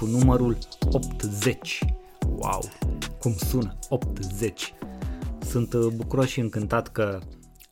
[0.00, 0.58] cu numărul
[0.90, 1.84] 80.
[2.28, 2.60] Wow,
[3.18, 4.74] cum sună, 80.
[5.40, 7.20] Sunt uh, bucuros și încântat că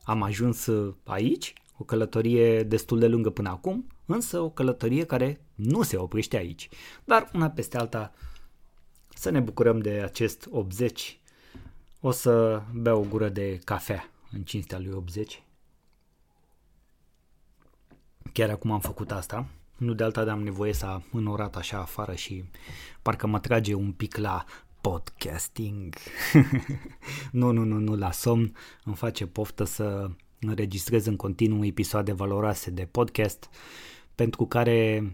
[0.03, 5.41] am ajuns uh, aici, o călătorie destul de lungă până acum, însă o călătorie care
[5.55, 6.69] nu se oprește aici,
[7.03, 8.13] dar una peste alta
[9.15, 11.19] să ne bucurăm de acest 80.
[12.01, 15.43] O să beau o gură de cafea în cinstea lui 80
[18.33, 19.47] Chiar acum am făcut asta.
[19.79, 22.43] Nu de alta de am nevoie să am înorat așa afară și
[23.01, 24.43] parcă mă trage un pic la
[24.81, 25.93] podcasting.
[27.31, 32.69] nu, nu, nu, nu, la somn îmi face poftă să înregistrez în continuu episoade valoroase
[32.69, 33.49] de podcast
[34.15, 35.11] pentru care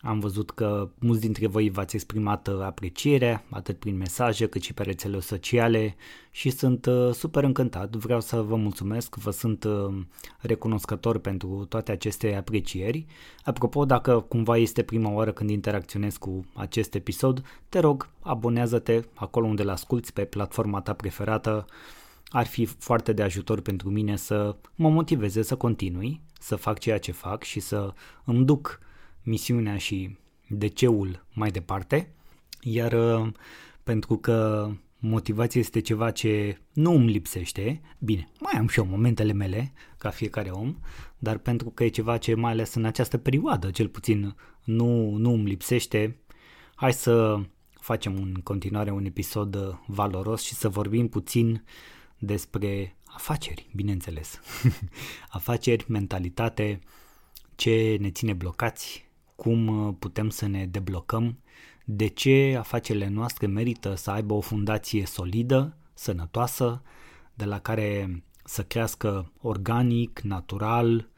[0.00, 4.74] am văzut că mulți dintre voi v-ați exprimat uh, apreciere, atât prin mesaje cât și
[4.74, 5.96] pe rețele sociale
[6.30, 7.96] și sunt uh, super încântat.
[7.96, 9.94] Vreau să vă mulțumesc, vă sunt uh,
[10.40, 13.06] recunoscător pentru toate aceste aprecieri.
[13.44, 19.46] Apropo, dacă cumva este prima oară când interacționez cu acest episod, te rog, abonează-te acolo
[19.46, 21.66] unde l asculti pe platforma ta preferată.
[22.28, 26.98] Ar fi foarte de ajutor pentru mine să mă motiveze să continui, să fac ceea
[26.98, 27.92] ce fac și să
[28.24, 28.80] îmi duc
[29.28, 30.16] misiunea și
[30.48, 32.12] DC-ul mai departe,
[32.60, 33.32] iar uh,
[33.82, 39.32] pentru că motivația este ceva ce nu îmi lipsește, bine, mai am și eu momentele
[39.32, 40.76] mele, ca fiecare om,
[41.18, 44.34] dar pentru că e ceva ce mai ales în această perioadă, cel puțin,
[44.64, 46.18] nu, nu îmi lipsește,
[46.74, 47.40] hai să
[47.80, 51.64] facem în continuare un episod valoros și să vorbim puțin
[52.18, 54.40] despre afaceri, bineînțeles.
[55.28, 56.80] afaceri, mentalitate,
[57.54, 59.07] ce ne ține blocați,
[59.40, 61.38] cum uh, putem să ne deblocăm,
[61.84, 66.82] de ce afacerile noastre merită să aibă o fundație solidă, sănătoasă,
[67.34, 71.08] de la care să crească organic, natural,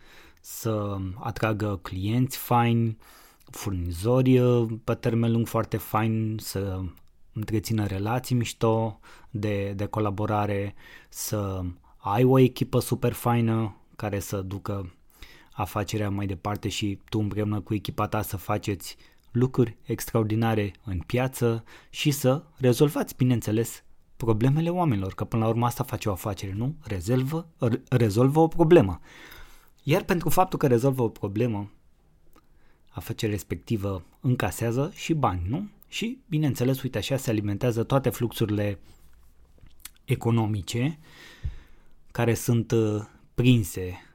[0.41, 2.97] să atragă clienți faini,
[3.51, 6.81] furnizori uh, pe termen lung foarte fain, să
[7.33, 9.01] întrețină relații mișto
[9.31, 10.75] de, de colaborare,
[11.09, 11.61] să
[11.97, 14.95] ai o echipă super faină care să ducă
[15.61, 18.97] afacerea mai departe și tu împreună cu echipa ta să faceți
[19.31, 23.85] lucruri extraordinare în piață și să rezolvați, bineînțeles,
[24.17, 26.75] problemele oamenilor, că până la urmă asta face o afacere, nu?
[26.83, 27.49] Rezolvă,
[27.89, 29.01] rezolvă o problemă.
[29.83, 31.71] Iar pentru faptul că rezolvă o problemă,
[32.91, 35.69] afacerea respectivă încasează și bani, nu?
[35.89, 38.79] Și, bineînțeles, uite așa se alimentează toate fluxurile
[40.05, 40.99] economice
[42.11, 43.03] care sunt uh,
[43.35, 44.10] prinse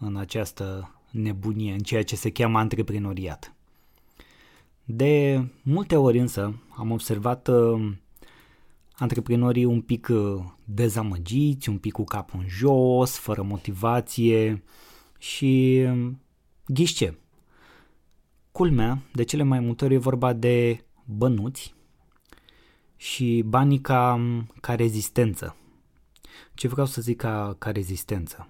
[0.00, 3.54] în această nebunie, în ceea ce se cheamă antreprenoriat.
[4.84, 7.92] De multe ori însă am observat uh,
[8.92, 14.62] antreprenorii un pic uh, dezamăgiți, un pic cu capul în jos, fără motivație
[15.18, 16.10] și uh,
[16.66, 17.18] ghișce.
[18.52, 21.74] Culmea, de cele mai multe ori e vorba de bănuți
[22.96, 24.20] și banii ca,
[24.60, 25.56] ca rezistență.
[26.54, 28.49] Ce vreau să zic ca, ca rezistență?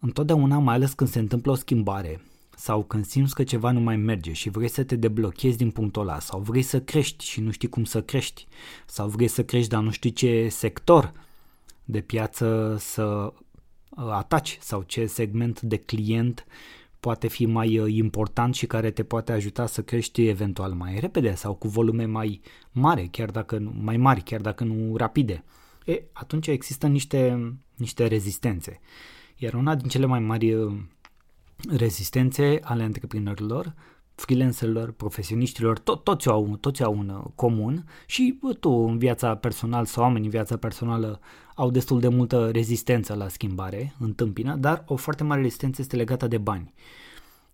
[0.00, 2.20] Întotdeauna, mai ales când se întâmplă o schimbare
[2.56, 6.02] sau când simți că ceva nu mai merge și vrei să te deblochezi din punctul
[6.02, 8.46] ăla sau vrei să crești și nu știi cum să crești
[8.86, 11.12] sau vrei să crești dar nu știi ce sector
[11.84, 13.32] de piață să
[13.90, 16.46] uh, ataci sau ce segment de client
[17.00, 21.34] poate fi mai uh, important și care te poate ajuta să crești eventual mai repede
[21.34, 22.40] sau cu volume mai
[22.72, 25.44] mare, chiar dacă nu, mai mari, chiar dacă nu rapide.
[25.84, 28.80] E, atunci există niște, niște rezistențe.
[29.38, 30.76] Iar una din cele mai mari uh,
[31.68, 33.74] rezistențe ale antreprenorilor,
[34.14, 39.86] freelancerilor, profesioniștilor, to- toți, au, toți au un uh, comun și tu în viața personală
[39.86, 41.20] sau oamenii în viața personală
[41.54, 46.26] au destul de multă rezistență la schimbare, întâmpină, dar o foarte mare rezistență este legată
[46.26, 46.72] de bani.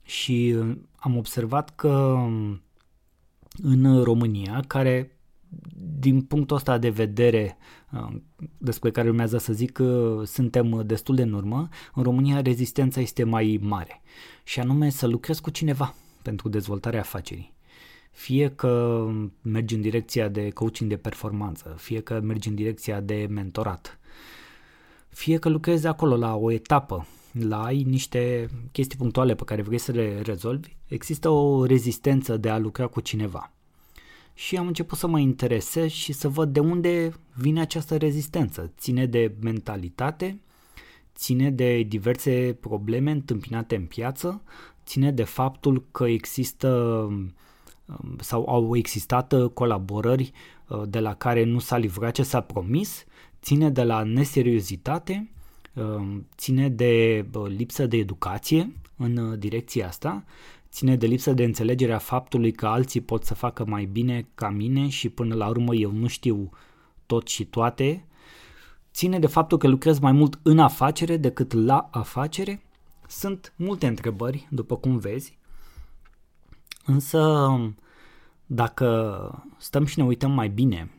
[0.03, 2.63] Și uh, am observat că um,
[3.63, 5.14] în România, care
[5.99, 7.57] din punctul ăsta de vedere
[7.93, 8.17] uh,
[8.59, 13.25] despre care urmează să zic că suntem destul de în urmă, în România rezistența este
[13.25, 14.03] mai mare
[14.45, 17.53] și anume să lucrezi cu cineva pentru dezvoltarea afacerii.
[18.11, 19.05] Fie că
[19.43, 23.99] mergi în direcția de coaching de performanță, fie că mergi în direcția de mentorat,
[25.09, 29.79] fie că lucrezi acolo la o etapă, la ai niște chestii punctuale pe care vrei
[29.79, 33.53] să le rezolvi, există o rezistență de a lucra cu cineva
[34.35, 38.73] și am început să mă interesez și să văd de unde vine această rezistență.
[38.79, 40.41] Ține de mentalitate,
[41.15, 44.43] ține de diverse probleme întâmpinate în piață,
[44.85, 47.33] ține de faptul că există um,
[48.19, 50.33] sau au existat colaborări
[50.69, 53.05] uh, de la care nu s-a livrat ce s-a promis,
[53.43, 55.29] ține de la neseriozitate
[56.37, 60.25] ține de lipsă de educație în direcția asta,
[60.75, 64.89] ține de lipsă de înțelegerea faptului că alții pot să facă mai bine ca mine
[64.89, 66.51] și până la urmă eu nu știu
[67.07, 68.07] tot și toate,
[68.93, 72.63] ține de faptul că lucrez mai mult în afacere decât la afacere.
[73.09, 75.39] Sunt multe întrebări, după cum vezi,
[76.87, 77.49] însă
[78.47, 80.91] dacă stăm și ne uităm mai bine,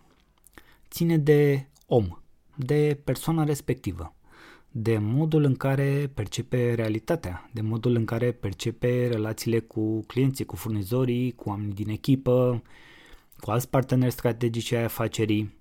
[0.89, 2.07] ține de om,
[2.55, 4.14] de persoana respectivă
[4.77, 10.55] de modul în care percepe realitatea, de modul în care percepe relațiile cu clienții, cu
[10.55, 12.61] furnizorii, cu oamenii din echipă,
[13.39, 15.53] cu alți parteneri strategici ai afacerii,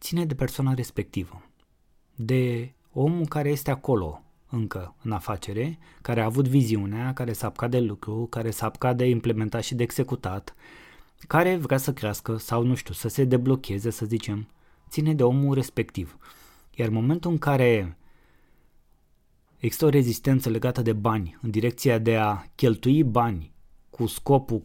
[0.00, 1.42] ține de persoana respectivă,
[2.14, 7.70] de omul care este acolo încă în afacere, care a avut viziunea, care s-a apucat
[7.70, 10.54] de lucru, care s-a apucat de implementat și de executat,
[11.26, 14.48] care vrea să crească sau, nu știu, să se deblocheze, să zicem,
[14.88, 16.18] ține de omul respectiv.
[16.74, 17.96] Iar în momentul în care
[19.58, 23.52] Există o rezistență legată de bani, în direcția de a cheltui bani
[23.90, 24.62] cu scopul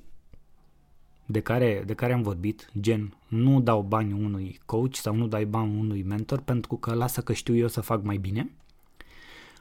[1.25, 5.45] de care, de care am vorbit, gen nu dau bani unui coach sau nu dai
[5.45, 8.51] bani unui mentor pentru că lasă că știu eu să fac mai bine,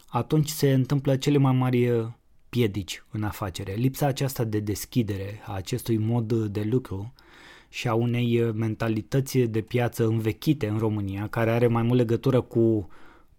[0.09, 2.06] atunci se întâmplă cele mai mari uh,
[2.49, 3.73] piedici în afacere.
[3.73, 7.12] Lipsa aceasta de deschidere a acestui mod de lucru
[7.69, 12.41] și a unei uh, mentalități de piață învechite în România, care are mai mult legătură
[12.41, 12.88] cu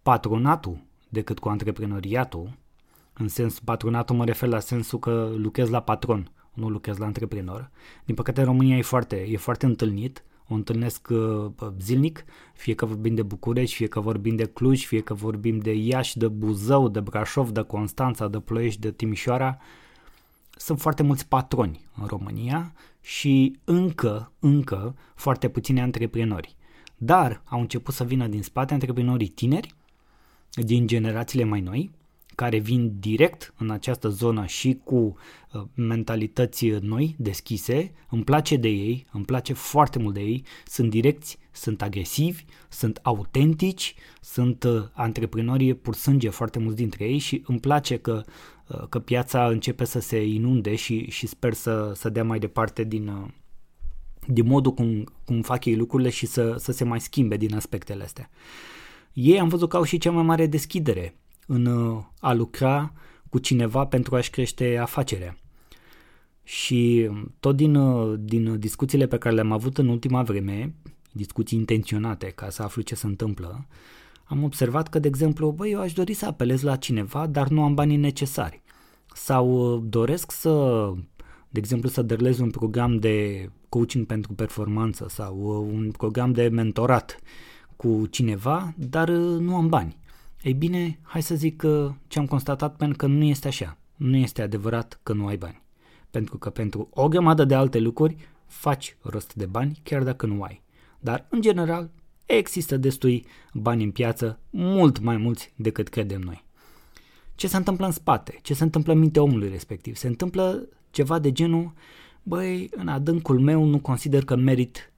[0.02, 2.58] patronatul decât cu antreprenoriatul.
[3.14, 7.70] În sens, patronatul mă refer la sensul că lucrez la patron, nu lucrez la antreprenor.
[8.06, 12.24] Din păcate, România e foarte, e foarte întâlnit, o întâlnesc uh, zilnic,
[12.54, 16.18] fie că vorbim de București, fie că vorbim de Cluj, fie că vorbim de Iași,
[16.18, 19.58] de Buzău, de Brașov, de Constanța, de Ploiești, de Timișoara.
[20.58, 26.56] Sunt foarte mulți patroni în România și încă, încă foarte puțini antreprenori.
[26.98, 29.76] Dar au început să vină din spate antreprenorii tineri
[30.54, 31.92] din generațiile mai noi,
[32.36, 38.68] care vin direct în această zonă și cu uh, mentalități noi, deschise, îmi place de
[38.68, 44.84] ei, îmi place foarte mult de ei, sunt direcți, sunt agresivi, sunt autentici, sunt uh,
[44.94, 48.24] antreprenori pur sânge foarte mulți dintre ei și îmi place că,
[48.68, 52.84] uh, că piața începe să se inunde și, și sper să, să dea mai departe
[52.84, 53.34] din,
[54.28, 58.04] din modul cum, cum fac ei lucrurile și să, să se mai schimbe din aspectele
[58.04, 58.30] astea.
[59.14, 61.16] Ei am văzut că au și cea mai mare deschidere
[61.48, 62.94] în uh, a lucra
[63.30, 65.38] cu cineva pentru a-și crește afacerea.
[66.44, 67.10] Și
[67.40, 70.76] tot din, uh, din discuțiile pe care le-am avut în ultima vreme,
[71.12, 73.66] discuții intenționate ca să aflu ce se întâmplă,
[74.24, 77.64] am observat că, de exemplu, băi, eu aș dori să apelez la cineva, dar nu
[77.64, 78.62] am banii necesari.
[79.14, 80.86] Sau uh, doresc să,
[81.50, 87.20] de exemplu, să derlez un program de coaching pentru performanță sau un program de mentorat
[87.82, 89.98] cu cineva, dar uh, nu am bani.
[90.42, 93.78] Ei bine, hai să zic că ce am constatat pentru că nu este așa.
[93.96, 95.62] Nu este adevărat că nu ai bani.
[96.12, 98.18] Pentru că pentru o grămadă de alte lucruri
[98.48, 100.62] faci rost de bani chiar dacă nu ai.
[101.00, 101.90] Dar, în general,
[102.26, 106.44] există destui bani în piață, mult mai mulți decât credem noi.
[107.36, 108.40] Ce se întâmplă în spate?
[108.42, 109.96] Ce se întâmplă în mintea omului respectiv?
[109.96, 111.74] Se întâmplă ceva de genul,
[112.24, 114.91] băi, în adâncul meu nu consider că merit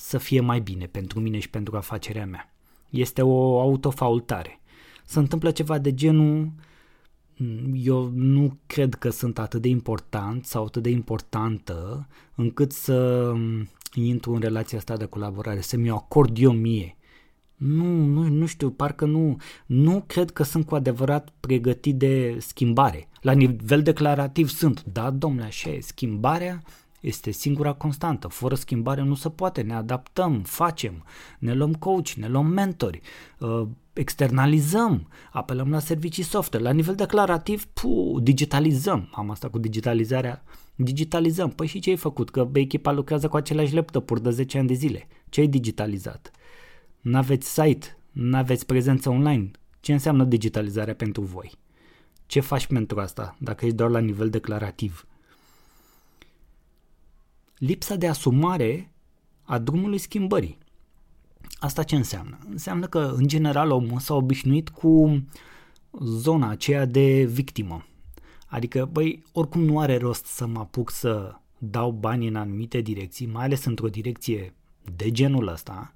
[0.00, 2.52] să fie mai bine pentru mine și pentru afacerea mea.
[2.90, 4.60] Este o autofaultare.
[5.04, 6.52] Se întâmplă ceva de genul
[7.36, 13.30] mm, eu nu cred că sunt atât de important sau atât de importantă încât să
[13.34, 16.96] mm, intru în relația asta de colaborare, să mi-o acord eu mie.
[17.56, 23.08] Nu, nu, nu știu, parcă nu, nu cred că sunt cu adevărat pregătit de schimbare.
[23.20, 26.62] La nivel declarativ sunt, da, domnule, așa e, schimbarea
[27.00, 28.28] este singura constantă.
[28.28, 29.60] Fără schimbare nu se poate.
[29.60, 31.04] Ne adaptăm, facem,
[31.38, 33.00] ne luăm coach, ne luăm mentori,
[33.38, 36.64] uh, externalizăm, apelăm la servicii software.
[36.64, 39.08] La nivel declarativ, pu, digitalizăm.
[39.12, 40.42] Am asta cu digitalizarea.
[40.74, 41.50] Digitalizăm.
[41.50, 42.30] Păi și ce ai făcut?
[42.30, 45.06] Că echipa lucrează cu aceleași laptopuri de 10 ani de zile.
[45.28, 46.30] Ce ai digitalizat?
[47.00, 49.50] N-aveți site, n-aveți prezență online.
[49.80, 51.52] Ce înseamnă digitalizarea pentru voi?
[52.26, 55.04] Ce faci pentru asta dacă ești doar la nivel declarativ?
[57.60, 58.92] Lipsa de asumare
[59.42, 60.58] a drumului schimbării.
[61.58, 62.38] Asta ce înseamnă?
[62.50, 65.22] Înseamnă că, în general, omul s-a obișnuit cu
[66.00, 67.86] zona aceea de victimă.
[68.46, 73.26] Adică, băi, oricum nu are rost să mă apuc să dau bani în anumite direcții,
[73.26, 74.54] mai ales într-o direcție
[74.96, 75.94] de genul ăsta,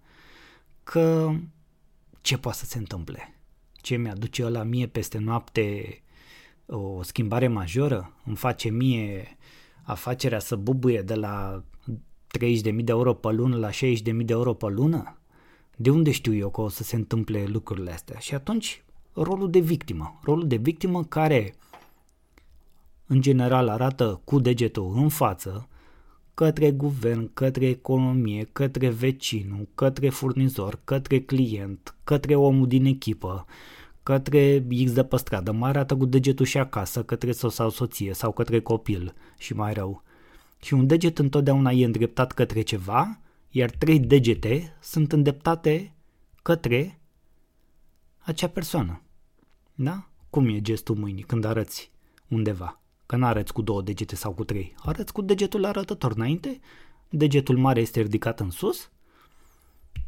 [0.83, 1.35] că
[2.21, 3.35] ce poate să se întâmple?
[3.73, 5.99] Ce mi-aduce la mie peste noapte
[6.67, 8.13] o schimbare majoră?
[8.25, 9.37] Îmi face mie
[9.85, 11.63] afacerea să bubuie de la
[12.39, 13.73] 30.000 de euro pe lună la 60.000
[14.03, 15.19] de euro pe lună?
[15.77, 18.19] De unde știu eu că o să se întâmple lucrurile astea?
[18.19, 20.21] Și atunci rolul de victimă.
[20.23, 21.55] Rolul de victimă care
[23.07, 25.69] în general arată cu degetul în față
[26.35, 33.47] către guvern, către economie, către vecinul, către furnizor, către client, către omul din echipă,
[34.05, 38.13] către X de pe stradă, mai arată cu degetul și acasă, către soț sau soție
[38.13, 40.03] sau către copil și mai rău.
[40.63, 43.21] Și un deget întotdeauna e îndreptat către ceva,
[43.51, 45.95] iar trei degete sunt îndreptate
[46.43, 47.01] către
[48.19, 49.03] acea persoană.
[49.75, 50.09] Da?
[50.31, 51.91] Cum e gestul mâinii când arăți
[52.29, 52.81] undeva?
[53.07, 54.75] Că nu arăți cu două degete sau cu trei.
[54.79, 56.61] Arăți cu degetul arătător înainte,
[57.09, 58.91] degetul mare este ridicat în sus,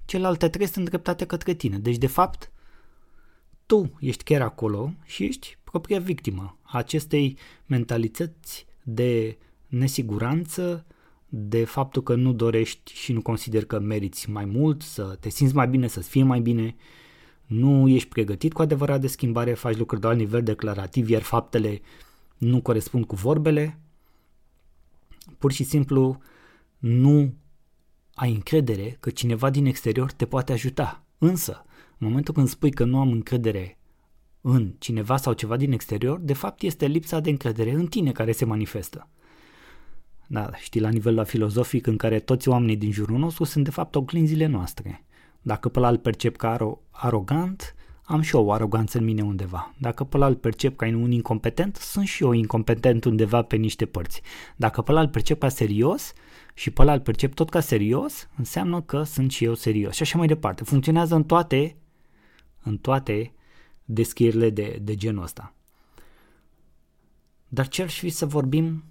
[0.04, 1.78] celelalte trei sunt îndreptate către tine.
[1.78, 2.50] Deci, de fapt,
[3.66, 10.86] tu ești chiar acolo și ești propria victimă a acestei mentalități de nesiguranță,
[11.28, 15.54] de faptul că nu dorești și nu consideri că meriți mai mult, să te simți
[15.54, 16.76] mai bine, să-ți fie mai bine,
[17.46, 21.80] nu ești pregătit cu adevărat de schimbare, faci lucruri doar la nivel declarativ, iar faptele
[22.36, 23.78] nu corespund cu vorbele,
[25.38, 26.20] pur și simplu
[26.78, 27.34] nu
[28.14, 31.04] ai încredere că cineva din exterior te poate ajuta.
[31.18, 31.64] Însă,
[31.98, 33.78] în momentul când spui că nu am încredere
[34.40, 38.32] în cineva sau ceva din exterior, de fapt este lipsa de încredere în tine care
[38.32, 39.08] se manifestă.
[40.26, 43.70] Da, știi, la nivel la filozofic în care toți oamenii din jurul nostru sunt de
[43.70, 45.04] fapt oglinzile noastre.
[45.42, 49.74] Dacă pe ăla percep ca aro- arogant, am și eu o aroganță în mine undeva.
[49.78, 54.22] Dacă pe ăla percep ca un incompetent, sunt și eu incompetent undeva pe niște părți.
[54.56, 56.12] Dacă pe ăla percep ca serios
[56.54, 59.94] și pe ăla percep tot ca serios, înseamnă că sunt și eu serios.
[59.94, 60.64] Și așa mai departe.
[60.64, 61.76] Funcționează în toate,
[62.66, 63.32] în toate
[63.84, 65.54] deschirile de, de genul ăsta.
[67.48, 68.84] Dar ce ar fi să vorbim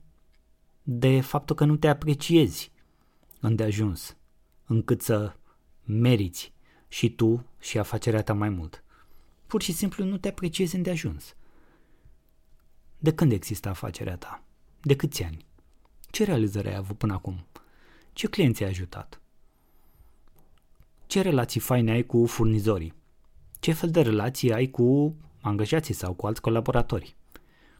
[0.83, 2.71] de faptul că nu te apreciezi
[3.39, 4.17] îndeajuns,
[4.65, 5.35] încât să
[5.83, 6.53] meriți
[6.87, 8.83] și tu și afacerea ta mai mult.
[9.47, 11.35] Pur și simplu nu te apreciezi îndeajuns.
[12.97, 14.43] De când există afacerea ta?
[14.81, 15.45] De câți ani?
[16.09, 17.45] Ce realizări ai avut până acum?
[18.13, 19.21] Ce clienți ai ajutat?
[21.07, 22.93] Ce relații faine ai cu furnizorii?
[23.65, 27.15] Ce fel de relații ai cu angajații sau cu alți colaboratori?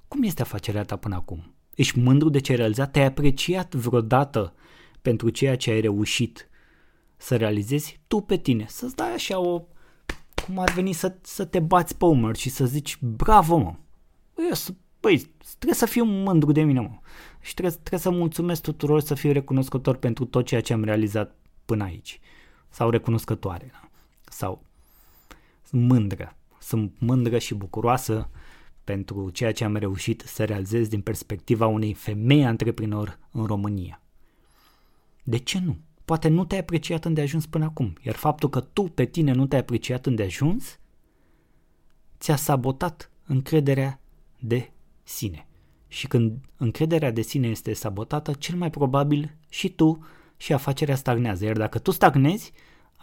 [0.07, 1.53] Cum este afacerea ta până acum?
[1.75, 2.91] Ești mândru de ce ai realizat?
[2.91, 4.53] Te-ai apreciat vreodată
[5.01, 6.49] pentru ceea ce ai reușit
[7.17, 8.65] să realizezi tu pe tine?
[8.67, 9.63] Să-ți dai așa o...
[10.45, 13.75] cum ar veni să, să te bați pe umăr și să zici bravo mă.
[14.37, 16.99] Eu, băi, trebuie să fiu mândru de mine mă.
[17.41, 21.35] Și trebuie, trebuie să mulțumesc tuturor să fiu recunoscător pentru tot ceea ce am realizat
[21.65, 22.19] până aici.
[22.69, 23.69] Sau recunoscătoare.
[23.71, 23.89] Da?
[24.23, 24.63] Sau
[25.77, 26.35] mândră.
[26.59, 28.29] Sunt mândră și bucuroasă
[28.83, 34.01] pentru ceea ce am reușit să realizez din perspectiva unei femei antreprenor în România.
[35.23, 35.77] De ce nu?
[36.05, 39.61] Poate nu te-ai apreciat îndeajuns până acum, iar faptul că tu pe tine nu te-ai
[39.61, 40.79] apreciat îndeajuns
[42.19, 43.99] ți-a sabotat încrederea
[44.39, 44.71] de
[45.03, 45.47] sine.
[45.87, 50.05] Și când încrederea de sine este sabotată, cel mai probabil și tu
[50.37, 51.45] și afacerea stagnează.
[51.45, 52.51] Iar dacă tu stagnezi,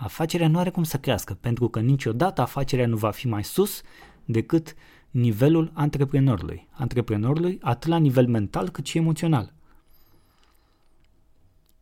[0.02, 3.82] afacerea nu are cum să crească, pentru că niciodată afacerea nu va fi mai sus
[4.24, 4.74] decât
[5.10, 6.68] nivelul antreprenorului.
[6.70, 9.54] Antreprenorului atât la nivel mental cât și emoțional.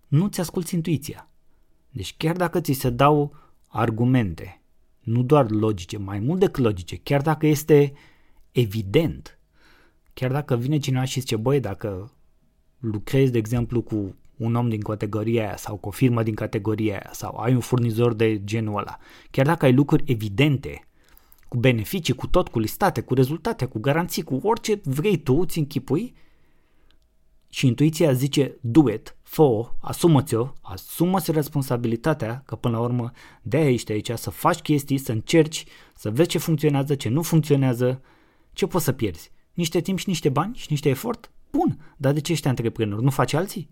[0.08, 1.30] Nu ți asculți intuiția.
[1.90, 3.34] Deci chiar dacă ți se dau
[3.68, 4.62] argumente,
[5.00, 7.92] nu doar logice, mai mult decât logice, chiar dacă este
[8.52, 9.38] evident,
[10.14, 12.12] chiar dacă vine cineva și zice, băi, dacă
[12.78, 16.92] lucrezi, de exemplu, cu un om din categoria aia sau cu o firmă din categoria
[16.92, 18.98] aia sau ai un furnizor de genul ăla,
[19.30, 20.84] chiar dacă ai lucruri evidente
[21.48, 25.58] cu beneficii, cu tot, cu listate, cu rezultate, cu garanții, cu orice vrei tu, îți
[25.58, 26.14] închipui
[27.48, 33.10] și intuiția zice do it, fă asumă-ți-o, asumă-ți responsabilitatea, că până la urmă
[33.42, 38.02] de-aia ești aici, să faci chestii, să încerci, să vezi ce funcționează, ce nu funcționează,
[38.52, 39.32] ce poți să pierzi?
[39.54, 41.30] Niște timp și niște bani și niște efort?
[41.50, 43.00] Bun, dar de ce ești antreprenor?
[43.00, 43.70] Nu faci alții?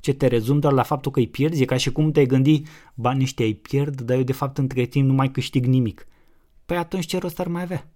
[0.00, 1.62] Ce te rezum doar la faptul că îi pierzi?
[1.62, 2.62] E ca și cum te-ai gândi,
[2.94, 6.06] bani ăștia îi pierd, dar eu de fapt între timp nu mai câștig nimic.
[6.66, 7.88] Păi atunci ce rost ar mai avea?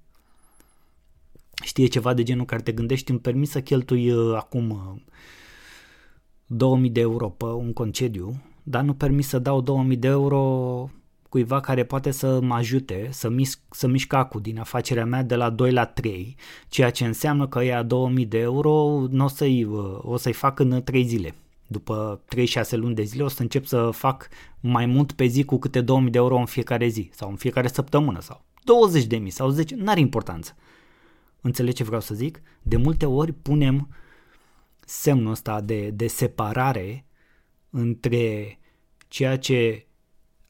[1.62, 5.00] Știe ceva de genul care te gândești, îmi permis să cheltui uh, acum uh,
[6.46, 10.90] 2000 de euro pe un concediu, dar nu permis să dau 2000 de euro
[11.28, 15.34] cuiva care poate să mă ajute să, mis- să mișc acul din afacerea mea de
[15.34, 16.36] la 2 la 3,
[16.68, 20.58] ceea ce înseamnă că ea 2000 de euro nu o să-i, uh, o să-i fac
[20.58, 21.34] în 3 zile.
[21.72, 22.22] După
[22.66, 24.28] 3-6 luni de zile o să încep să fac
[24.60, 27.68] mai mult pe zi cu câte 2000 de euro în fiecare zi sau în fiecare
[27.68, 30.56] săptămână sau 20 de mii sau 10, n-are importanță.
[31.40, 32.42] Înțelegi ce vreau să zic?
[32.62, 33.88] De multe ori punem
[34.80, 37.06] semnul ăsta de, de separare
[37.70, 38.58] între
[39.08, 39.86] ceea ce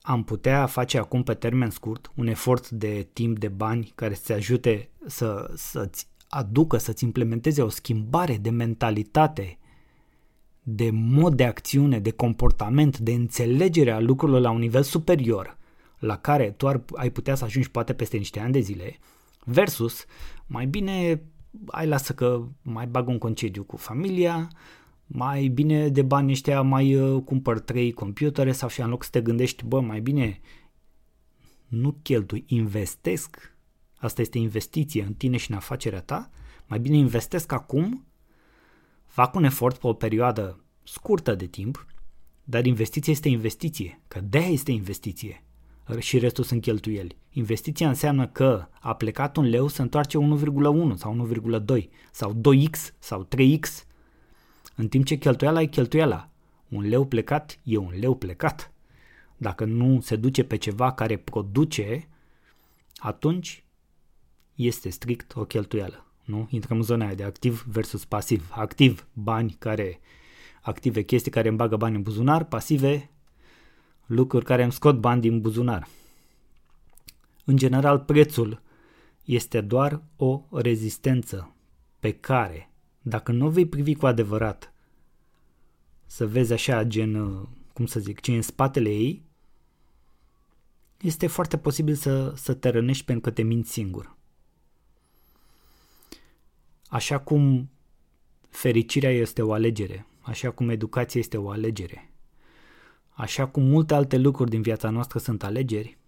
[0.01, 4.33] am putea face acum pe termen scurt un efort de timp, de bani care să-ți
[4.33, 9.59] ajute să, să-ți aducă, să-ți implementeze o schimbare de mentalitate,
[10.63, 15.59] de mod de acțiune, de comportament, de înțelegere a lucrurilor la un nivel superior,
[15.99, 18.99] la care tu ar, ai putea să ajungi poate peste niște ani de zile,
[19.45, 20.05] versus
[20.47, 21.23] mai bine
[21.67, 24.49] ai lasă că mai bag un concediu cu familia,
[25.07, 29.11] mai bine de bani ăștia mai uh, cumpăr trei computere sau și în loc să
[29.11, 30.41] te gândești, bă, mai bine
[31.67, 33.57] nu cheltui, investesc,
[33.99, 36.31] asta este investiție în tine și în afacerea ta,
[36.67, 38.07] mai bine investesc acum,
[39.13, 41.87] fac un efort pe o perioadă scurtă de timp,
[42.45, 45.45] dar investiția este investiție, că de este investiție
[45.99, 47.17] și restul sunt cheltuieli.
[47.31, 51.29] Investiția înseamnă că a plecat un leu să întoarce 1,1 sau
[51.75, 53.85] 1,2 sau 2x sau 3x
[54.77, 56.29] în timp ce cheltuiala e cheltuiala.
[56.69, 58.73] Un leu plecat e un leu plecat.
[59.37, 62.09] Dacă nu se duce pe ceva care produce,
[62.97, 63.65] atunci
[64.55, 66.12] este strict o cheltuială.
[66.25, 66.47] Nu?
[66.51, 68.51] Intrăm în zona aia de activ versus pasiv.
[68.51, 70.01] Activ, bani care,
[70.63, 73.11] active chestii care îmi bagă bani în buzunar, pasive,
[74.07, 75.89] lucruri care îmi scot bani din buzunar.
[77.45, 78.63] În general, prețul
[79.25, 81.55] este doar o rezistență
[82.01, 84.73] pe care dacă nu vei privi cu adevărat
[86.07, 89.23] să vezi așa gen, uh, cum să zic, ce în spatele ei,
[91.01, 94.17] este foarte posibil să, să te rănești pentru că te minți singur.
[96.93, 97.71] Așa cum
[98.49, 102.13] fericirea este o alegere, așa cum educația este o alegere,
[103.11, 105.99] așa cum multe alte lucruri din viața noastră sunt alegeri,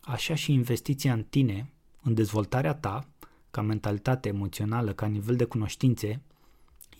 [0.00, 1.72] așa și investiția în tine,
[2.02, 3.08] în dezvoltarea ta,
[3.50, 6.22] ca mentalitate emoțională, ca nivel de cunoștințe,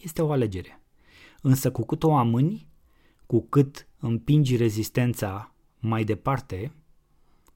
[0.03, 0.81] este o alegere.
[1.41, 2.69] Însă cu cât o amâni,
[3.27, 6.73] cu cât împingi rezistența mai departe,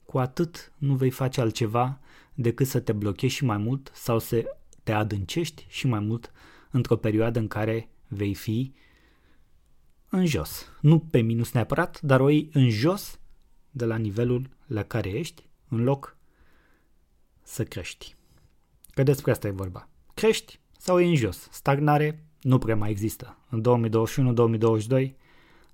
[0.04, 2.00] cu atât nu vei face altceva
[2.34, 4.56] decât să te blochezi și mai mult sau să
[4.86, 6.32] te adâncești și mai mult
[6.70, 8.72] într-o perioadă în care vei fi
[10.08, 10.66] în jos.
[10.80, 13.18] Nu pe minus neapărat, dar o în jos
[13.70, 16.16] de la nivelul la care ești, în loc
[17.42, 18.16] să crești.
[18.90, 19.88] Că despre asta e vorba.
[20.14, 21.48] Crești sau e în jos.
[21.50, 23.38] Stagnare nu prea mai există.
[23.50, 23.62] În
[25.00, 25.10] 2021-2022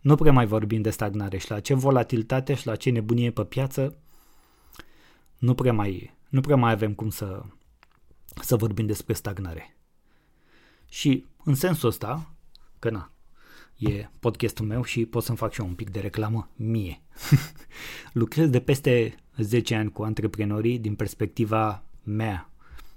[0.00, 3.44] nu prea mai vorbim de stagnare și la ce volatilitate și la ce nebunie pe
[3.44, 3.96] piață
[5.38, 7.42] nu prea mai, nu prea mai avem cum să,
[8.40, 9.76] să vorbim despre stagnare.
[10.88, 12.34] Și în sensul ăsta,
[12.78, 13.12] că na,
[13.76, 17.00] e podcastul meu și pot să-mi fac și eu un pic de reclamă mie.
[18.12, 22.50] Lucrez de peste 10 ani cu antreprenorii din perspectiva mea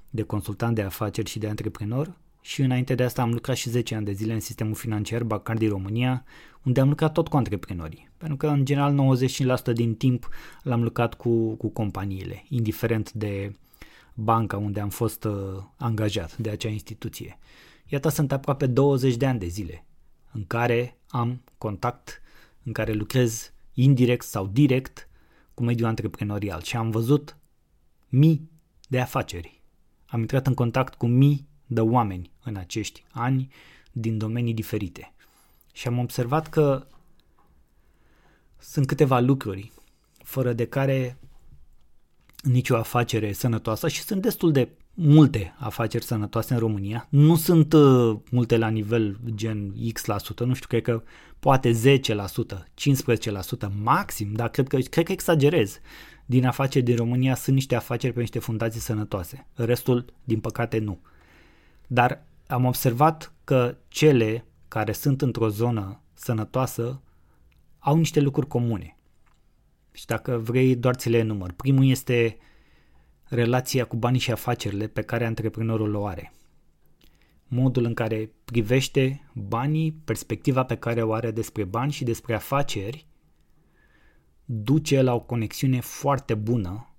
[0.10, 3.96] de consultant de afaceri și de antreprenor și înainte de asta am lucrat și 10
[3.96, 6.24] ani de zile în sistemul financiar bancar din România,
[6.64, 8.10] unde am lucrat tot cu antreprenorii.
[8.18, 9.18] Pentru că, în general,
[9.72, 10.30] 95% din timp
[10.64, 13.56] l-am lucrat cu, cu companiile, indiferent de
[14.16, 17.38] banca unde am fost uh, angajat de acea instituție.
[17.86, 19.86] Iată, sunt aproape 20 de ani de zile
[20.32, 22.22] în care am contact,
[22.64, 25.10] în care lucrez indirect sau direct
[25.54, 27.38] cu mediul antreprenorial și am văzut
[28.10, 28.50] mii
[28.88, 29.62] de afaceri.
[30.06, 33.52] Am intrat în contact cu mii de oameni în acești ani
[33.92, 35.14] din domenii diferite.
[35.74, 36.88] Și am observat că
[38.58, 39.72] sunt câteva lucruri
[40.24, 41.18] fără de care
[42.46, 47.08] nicio afacere sănătoasă și sunt destul de multe afaceri sănătoase în România.
[47.10, 51.04] Nu sunt uh, multe la nivel gen X%, la sută, nu știu, cred că
[51.40, 52.04] poate 10%,
[53.68, 55.80] 15% maxim, dar cred că, cred că exagerez.
[56.26, 59.48] Din afaceri din România sunt niște afaceri pe niște fundații sănătoase.
[59.54, 61.00] Restul, din păcate, nu.
[61.88, 67.02] Dar am observat că cele care sunt într-o zonă sănătoasă
[67.80, 68.95] au niște lucruri comune.
[69.96, 71.52] Și dacă vrei, doar ți le enumăr.
[71.52, 72.38] Primul este
[73.24, 76.34] relația cu banii și afacerile pe care antreprenorul o are.
[77.48, 83.08] Modul în care privește banii, perspectiva pe care o are despre bani și despre afaceri,
[84.46, 86.90] duce la o conexiune foarte bună,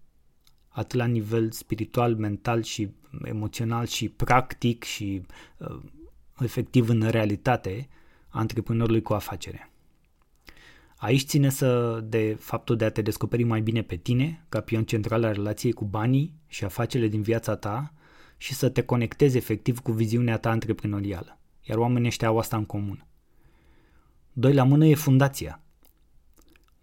[0.68, 2.90] atât la nivel spiritual, mental și
[3.24, 5.22] emoțional și practic și
[5.58, 5.82] uh,
[6.40, 7.88] efectiv în realitate
[8.28, 9.70] a antreprenorului cu afacere.
[10.96, 14.84] Aici ține să de faptul de a te descoperi mai bine pe tine, ca pion
[14.84, 17.92] central al relației cu banii și afacerile din viața ta
[18.36, 21.38] și să te conectezi efectiv cu viziunea ta antreprenorială.
[21.62, 23.06] Iar oamenii ăștia au asta în comun.
[24.32, 25.62] Doi la mână e fundația.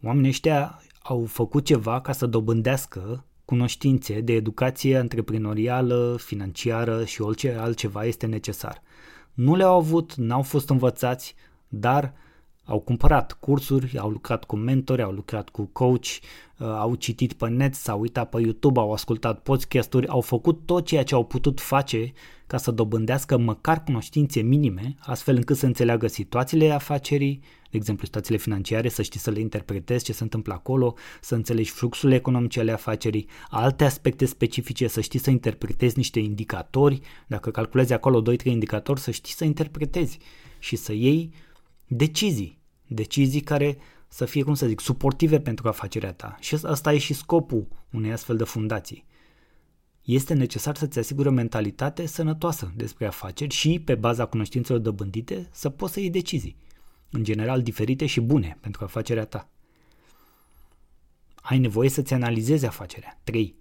[0.04, 7.54] Oamenii ăștia au făcut ceva ca să dobândească cunoștințe de educație antreprenorială, financiară și orice
[7.54, 8.82] altceva este necesar.
[9.34, 11.36] Nu le-au avut, n-au fost învățați,
[11.68, 12.14] dar
[12.66, 17.48] Au cumpărat cursuri, au lucrat cu mentori, au lucrat cu coach, uh, au citit pe
[17.48, 21.62] net, s-au uitat pe YouTube, au ascultat podcasturi, au făcut tot ceea ce au putut
[21.62, 22.14] face
[22.48, 28.40] ca să dobândească măcar cunoștințe minime, astfel încât să înțeleagă situațiile afacerii, de exemplu situațiile
[28.40, 32.72] financiare, să știi să le interpretezi ce se întâmplă acolo, să înțelegi fluxurile economice ale
[32.72, 39.00] afacerii, alte aspecte specifice, să știi să interpretezi niște indicatori, dacă calculezi acolo 2-3 indicatori,
[39.00, 40.18] să știi să interpretezi
[40.60, 41.34] și să iei
[41.96, 43.78] decizii, decizii care
[44.08, 46.38] să fie, cum să zic, suportive pentru afacerea ta.
[46.40, 49.06] Și asta e și scopul unei astfel de fundații.
[50.04, 55.70] Este necesar să-ți asigure o mentalitate sănătoasă despre afaceri și, pe baza cunoștințelor dobândite, să
[55.70, 56.56] poți să iei decizii,
[57.10, 59.50] în general diferite și bune pentru afacerea ta.
[61.36, 63.20] Ai nevoie să-ți analizezi afacerea.
[63.24, 63.56] 3.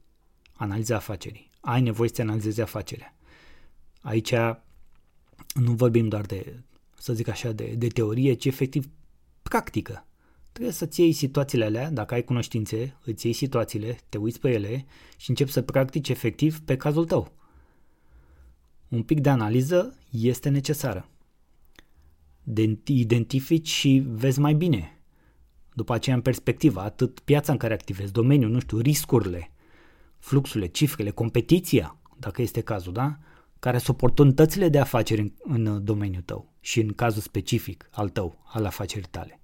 [0.53, 1.51] Analiza afacerii.
[1.61, 3.15] Ai nevoie să-ți analizezi afacerea.
[4.01, 4.33] Aici
[5.55, 6.63] nu vorbim doar de
[7.03, 8.91] să zic așa, de, de teorie, ci efectiv
[9.43, 10.07] practică.
[10.53, 14.85] Trebuie să-ți iei situațiile alea, dacă ai cunoștințe, îți iei situațiile, te uiți pe ele
[15.17, 17.33] și începi să practici efectiv pe cazul tău.
[18.89, 21.09] Un pic de analiză este necesară.
[22.43, 25.01] De identifici și vezi mai bine.
[25.75, 29.51] După aceea, în perspectivă, atât piața în care activezi, domeniul, nu știu, riscurile,
[30.19, 33.19] fluxurile, cifrele, competiția, dacă este cazul, da?
[33.63, 38.43] Care sunt oportunitățile de afaceri în, în domeniul tău și în cazul specific al tău,
[38.45, 39.41] al afacerii tale.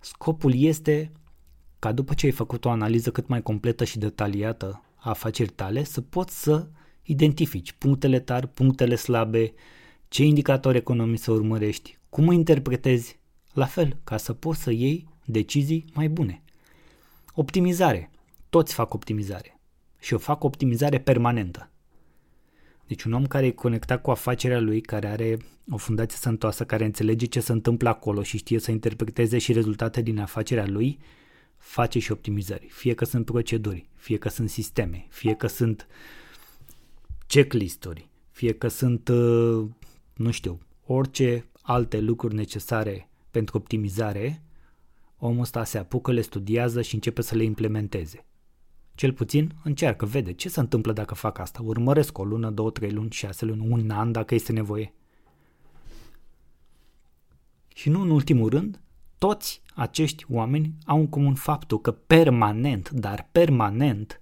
[0.00, 1.12] Scopul este
[1.78, 5.84] ca după ce ai făcut o analiză cât mai completă și detaliată a afacerii tale,
[5.84, 6.68] să poți să
[7.02, 9.52] identifici punctele tari, punctele slabe,
[10.08, 13.18] ce indicatori economici să urmărești, cum interpretezi,
[13.52, 16.42] la fel, ca să poți să iei decizii mai bune.
[17.32, 18.10] Optimizare.
[18.48, 19.60] Toți fac optimizare.
[19.98, 21.68] Și o fac optimizare permanentă.
[22.86, 25.38] Deci un om care e conectat cu afacerea lui, care are
[25.70, 30.00] o fundație sănătoasă, care înțelege ce se întâmplă acolo și știe să interpreteze și rezultate
[30.00, 30.98] din afacerea lui,
[31.56, 32.68] face și optimizări.
[32.70, 35.86] Fie că sunt proceduri, fie că sunt sisteme, fie că sunt
[37.26, 39.66] checklist-uri, fie că sunt, uh,
[40.14, 44.42] nu știu, orice alte lucruri necesare pentru optimizare,
[45.18, 48.24] omul ăsta se apucă, le studiază și începe să le implementeze.
[48.94, 51.62] Cel puțin încearcă, vede ce se întâmplă dacă fac asta.
[51.62, 54.94] Urmăresc o lună, două, trei luni, șase luni, un an dacă este nevoie.
[57.74, 58.80] Și nu în ultimul rând,
[59.18, 64.20] toți acești oameni au în comun faptul că permanent, dar permanent,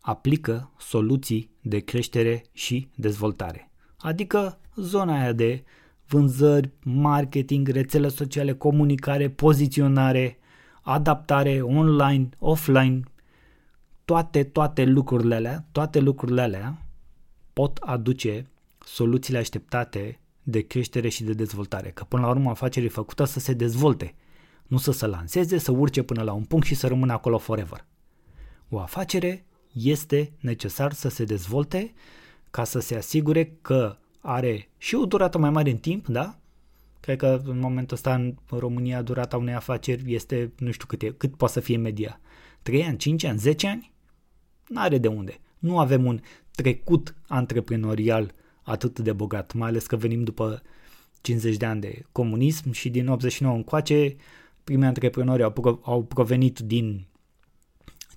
[0.00, 3.70] aplică soluții de creștere și dezvoltare.
[3.98, 5.64] Adică zona aia de
[6.06, 10.38] vânzări, marketing, rețele sociale, comunicare, poziționare,
[10.82, 13.02] adaptare online, offline,
[14.04, 16.86] toate, toate lucrurile alea, toate lucrurile alea
[17.52, 18.46] pot aduce
[18.84, 21.90] soluțiile așteptate de creștere și de dezvoltare.
[21.90, 24.14] Că până la urmă afacerea e făcută să se dezvolte,
[24.66, 27.84] nu să se lanseze, să urce până la un punct și să rămână acolo forever.
[28.68, 31.92] O afacere este necesar să se dezvolte
[32.50, 36.38] ca să se asigure că are și o durată mai mare în timp, da?
[37.02, 41.10] Cred că în momentul ăsta în România durata unei afaceri este, nu știu cât, e,
[41.10, 42.20] cât poate să fie media.
[42.62, 43.92] 3 ani, 5 ani, 10 ani?
[44.68, 45.40] N-are de unde.
[45.58, 50.62] Nu avem un trecut antreprenorial atât de bogat, mai ales că venim după
[51.20, 54.16] 50 de ani de comunism și din 89 încoace
[54.64, 57.06] primii antreprenori au, pro- au provenit din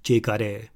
[0.01, 0.71] cei care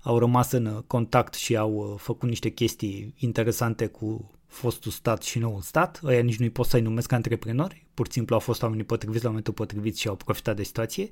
[0.00, 5.38] au rămas în contact și au uh, făcut niște chestii interesante cu fostul stat și
[5.38, 8.84] noul stat, ăia nici nu-i pot să-i numesc antreprenori, pur și simplu au fost oamenii
[8.84, 11.10] potriviți la momentul potrivit și au profitat de situație,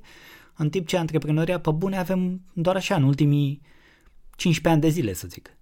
[0.55, 3.61] în timp ce antreprenoria pe bune avem doar așa în ultimii
[4.35, 5.57] 15 ani de zile, să zic.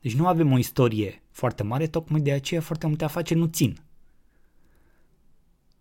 [0.00, 3.78] Deci nu avem o istorie foarte mare, tocmai de aceea foarte multe afaceri nu țin.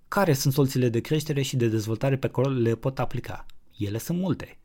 [0.08, 3.46] Care sunt soluțiile de creștere și de dezvoltare pe care le pot aplica?
[3.78, 4.58] Ele sunt multe.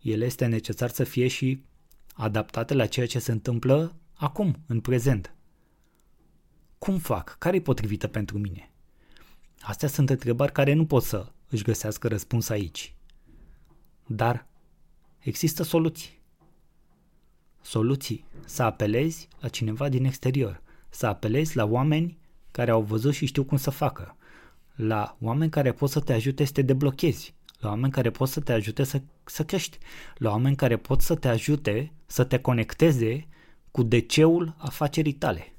[0.00, 1.62] Ele este necesar să fie și
[2.14, 5.33] adaptate la ceea ce se întâmplă acum, în prezent.
[6.84, 7.36] Cum fac?
[7.38, 8.70] Care e potrivită pentru mine?
[9.60, 12.94] Astea sunt întrebări care nu pot să își găsească răspuns aici.
[14.06, 14.46] Dar
[15.18, 16.20] există soluții.
[17.60, 18.24] Soluții.
[18.44, 20.62] Să apelezi la cineva din exterior.
[20.88, 22.18] Să apelezi la oameni
[22.50, 24.16] care au văzut și știu cum să facă.
[24.74, 27.34] La oameni care pot să te ajute să te deblochezi.
[27.58, 29.78] La oameni care pot să te ajute să, să crești.
[30.14, 33.28] La oameni care pot să te ajute să te conecteze
[33.70, 35.53] cu DC-ul afacerii tale.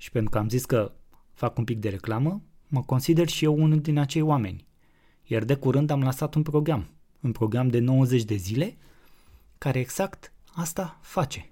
[0.00, 0.92] Și pentru că am zis că
[1.32, 4.66] fac un pic de reclamă, mă consider și eu unul din acei oameni.
[5.26, 6.88] Iar de curând am lansat un program,
[7.20, 8.76] un program de 90 de zile,
[9.58, 11.48] care exact asta face.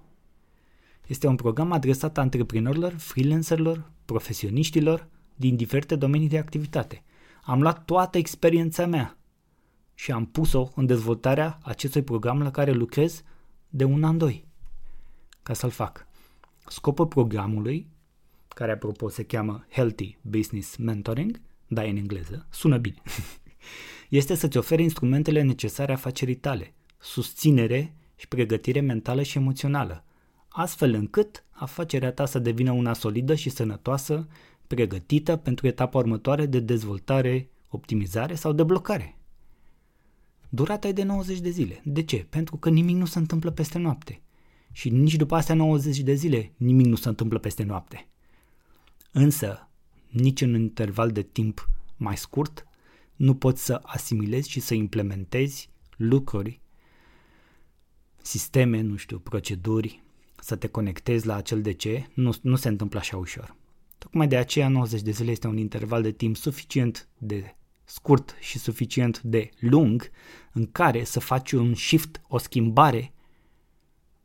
[1.07, 7.03] Este un program adresat antreprenorilor, freelancerilor, profesioniștilor din diferite domenii de activitate.
[7.43, 9.17] Am luat toată experiența mea
[9.93, 13.23] și am pus-o în dezvoltarea acestui program la care lucrez
[13.67, 14.45] de un an, doi,
[15.43, 16.07] ca să-l fac.
[16.67, 17.97] Scopul programului,
[18.59, 23.01] care apropo se cheamă Healthy Business Mentoring, da, în engleză, sună bine,
[24.19, 30.03] este să-ți ofere instrumentele necesare afacerii tale, susținere și pregătire mentală și emoțională,
[30.47, 34.27] astfel încât afacerea ta să devină una solidă și sănătoasă,
[34.67, 39.17] pregătită pentru etapa următoare de dezvoltare, optimizare sau deblocare.
[40.49, 41.81] Durata e de 90 de zile.
[41.83, 42.25] De ce?
[42.29, 44.21] Pentru că nimic nu se întâmplă peste noapte.
[44.71, 48.09] Și nici după astea 90 de zile nimic nu se întâmplă peste noapte.
[49.11, 49.69] Însă,
[50.09, 52.67] nici în un interval de timp mai scurt,
[53.15, 56.61] nu poți să asimilezi și să implementezi lucruri,
[58.21, 60.03] sisteme, nu știu, proceduri,
[60.39, 63.55] să te conectezi la acel DC, nu, nu se întâmplă așa ușor.
[63.97, 68.59] Tocmai de aceea 90 de zile este un interval de timp suficient de scurt și
[68.59, 70.09] suficient de lung
[70.51, 73.13] în care să faci un shift, o schimbare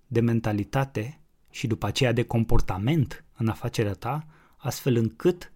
[0.07, 1.21] de mentalitate
[1.51, 4.27] și după aceea de comportament în afacerea ta,
[4.65, 5.53] astfel încât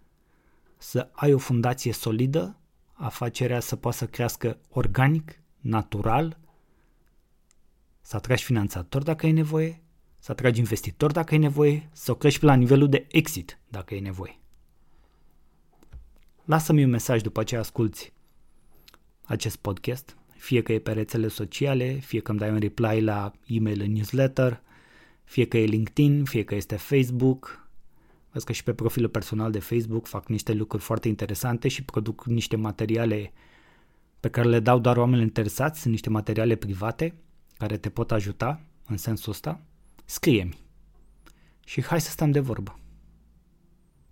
[0.76, 2.58] să ai o fundație solidă,
[2.92, 6.38] afacerea să poată să crească organic, natural,
[8.00, 9.82] să atragi finanțator dacă e nevoie,
[10.18, 14.00] să atragi investitori dacă e nevoie, să o crești la nivelul de exit dacă e
[14.00, 14.38] nevoie.
[16.44, 18.12] Lasă-mi un mesaj după ce asculti
[19.22, 23.32] acest podcast, fie că e pe rețele sociale, fie că îmi dai un reply la
[23.46, 24.62] e-mail în newsletter,
[25.24, 27.67] fie că e LinkedIn, fie că este Facebook.
[28.32, 32.24] Vezi că și pe profilul personal de Facebook fac niște lucruri foarte interesante și produc
[32.24, 33.32] niște materiale
[34.20, 37.14] pe care le dau doar oameni interesați, sunt niște materiale private
[37.58, 39.60] care te pot ajuta în sensul ăsta.
[40.04, 40.58] Scrie-mi
[41.64, 42.78] și hai să stăm de vorbă.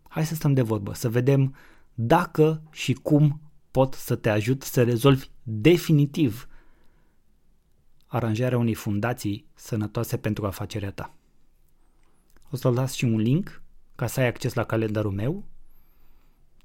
[0.08, 1.54] Hai să stăm de vorbă, să vedem
[1.94, 6.48] dacă și cum pot să te ajut să rezolvi definitiv
[8.06, 11.14] aranjarea unei fundații sănătoase pentru afacerea ta.
[12.50, 13.62] O să las și un link
[13.96, 15.44] ca să ai acces la calendarul meu.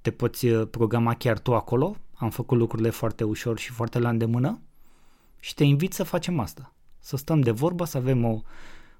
[0.01, 1.95] Te poți uh, programa chiar tu acolo.
[2.13, 4.61] Am făcut lucrurile foarte ușor și foarte la îndemână
[5.39, 6.73] și te invit să facem asta.
[6.99, 8.41] Să stăm de vorbă, să avem o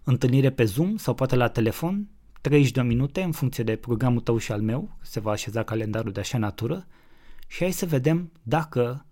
[0.04, 2.10] întâlnire pe Zoom sau poate la telefon
[2.41, 6.12] 30 de minute în funcție de programul tău și al meu, se va așeza calendarul
[6.12, 6.88] de așa natură
[7.48, 9.06] și hai să vedem dacă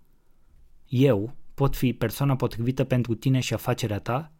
[0.88, 4.32] eu pot fi persoana potrivită pentru tine și afacerea ta,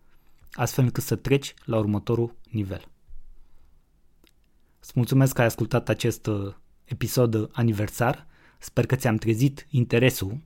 [0.53, 2.89] astfel încât să treci la următorul nivel.
[4.91, 8.27] Îți mulțumesc că ai ascultat acest uh, episod aniversar,
[8.59, 10.41] sper că ți-am trezit interesul,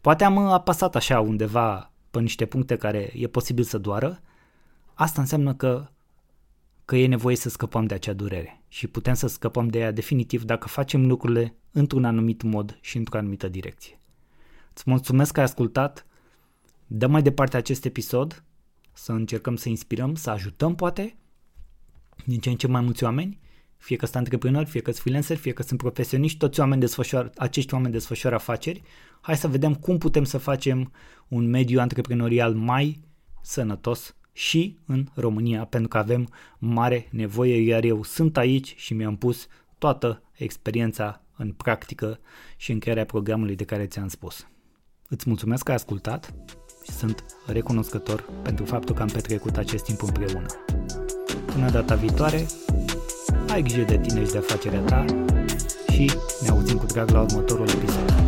[0.00, 4.20] poate am uh, apăsat așa undeva pe niște puncte care e posibil să doară,
[4.94, 5.88] asta înseamnă că
[6.84, 10.42] că e nevoie să scăpăm de acea durere și putem să scăpăm de ea definitiv
[10.42, 14.00] dacă facem lucrurile într-un anumit mod și într-o anumită direcție.
[14.74, 16.06] Îți mulțumesc că ai ascultat,
[16.86, 18.44] dă mai departe acest episod,
[18.92, 21.16] să încercăm să inspirăm, să ajutăm poate.
[22.24, 23.38] Din ce în ce mai mulți oameni,
[23.78, 27.30] fie că sunt antreprenori, fie că sunt freelancer, fie că sunt profesioniști, toți oameni desfășoară,
[27.36, 28.82] acești oameni desfășoară afaceri.
[29.20, 30.92] Hai să vedem cum putem să facem
[31.28, 33.00] un mediu antreprenorial mai
[33.42, 39.16] sănătos și în România, pentru că avem mare nevoie, iar eu sunt aici și mi-am
[39.16, 39.46] pus
[39.78, 42.18] toată experiența în practică
[42.56, 44.46] și în crearea programului de care ți-am spus.
[45.08, 46.34] Îți mulțumesc că ai ascultat
[46.84, 50.46] și sunt recunoscător pentru faptul că am petrecut acest timp împreună.
[51.46, 52.46] Până data viitoare,
[53.48, 55.04] ai grijă de tine și de afacerea ta
[55.92, 56.10] și
[56.42, 58.27] ne auzim cu drag la următorul episod.